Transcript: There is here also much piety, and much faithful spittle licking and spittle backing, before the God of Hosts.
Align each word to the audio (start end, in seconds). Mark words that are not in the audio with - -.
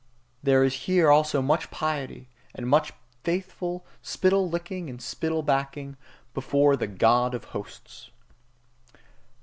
There 0.41 0.63
is 0.63 0.73
here 0.89 1.11
also 1.11 1.43
much 1.43 1.69
piety, 1.69 2.27
and 2.55 2.67
much 2.67 2.91
faithful 3.23 3.85
spittle 4.01 4.49
licking 4.49 4.89
and 4.89 4.99
spittle 4.99 5.43
backing, 5.43 5.95
before 6.33 6.75
the 6.75 6.87
God 6.87 7.35
of 7.35 7.43
Hosts. 7.53 8.09